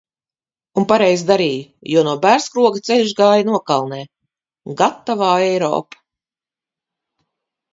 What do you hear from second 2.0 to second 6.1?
no Bērzukroga ceļš gāja nokalnē. Gatavā Eiropa!